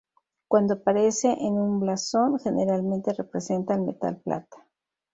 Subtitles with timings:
[0.47, 4.65] Cuando aparece en un blasón, generalmente representa al metal plata.